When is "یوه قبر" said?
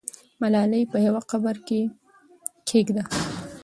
1.07-1.55